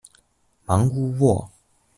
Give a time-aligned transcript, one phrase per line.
[0.65, 1.47] 芒乌沃。